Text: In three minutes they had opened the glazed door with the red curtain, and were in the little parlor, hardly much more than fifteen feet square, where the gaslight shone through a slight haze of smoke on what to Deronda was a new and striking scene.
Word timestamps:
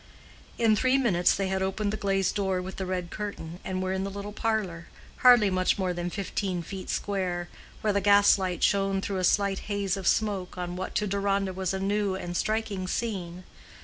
In 0.57 0.75
three 0.75 0.97
minutes 0.97 1.35
they 1.35 1.47
had 1.49 1.61
opened 1.61 1.93
the 1.93 1.95
glazed 1.95 2.33
door 2.33 2.59
with 2.59 2.77
the 2.77 2.87
red 2.87 3.11
curtain, 3.11 3.59
and 3.63 3.83
were 3.83 3.93
in 3.93 4.03
the 4.03 4.09
little 4.09 4.31
parlor, 4.33 4.87
hardly 5.17 5.51
much 5.51 5.77
more 5.77 5.93
than 5.93 6.09
fifteen 6.09 6.63
feet 6.63 6.89
square, 6.89 7.49
where 7.81 7.93
the 7.93 8.01
gaslight 8.01 8.63
shone 8.63 8.99
through 8.99 9.17
a 9.19 9.23
slight 9.23 9.59
haze 9.69 9.95
of 9.95 10.07
smoke 10.07 10.57
on 10.57 10.75
what 10.75 10.95
to 10.95 11.05
Deronda 11.05 11.53
was 11.53 11.71
a 11.71 11.79
new 11.79 12.15
and 12.15 12.35
striking 12.35 12.87
scene. 12.87 13.43